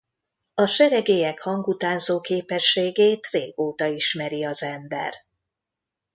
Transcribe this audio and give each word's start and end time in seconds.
A 0.53 0.65
seregélyek 0.65 1.39
hangutánzó 1.41 2.21
képességét 2.21 3.27
régóta 3.31 3.85
ismeri 3.85 4.43
az 4.43 4.63
ember. 4.63 5.13